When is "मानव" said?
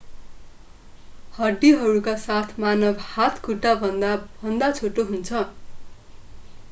2.59-3.05